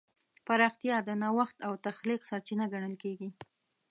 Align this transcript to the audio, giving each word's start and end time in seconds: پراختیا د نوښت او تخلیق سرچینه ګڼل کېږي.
پراختیا 0.45 0.97
د 1.07 1.09
نوښت 1.21 1.57
او 1.67 1.73
تخلیق 1.85 2.21
سرچینه 2.29 2.65
ګڼل 2.73 2.95
کېږي. 3.03 3.29